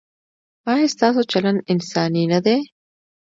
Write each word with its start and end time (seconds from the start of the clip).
ایا 0.71 0.87
ستاسو 0.95 1.21
چلند 1.31 1.59
انساني 1.71 2.23
نه 2.33 2.39
دی؟ 2.45 2.57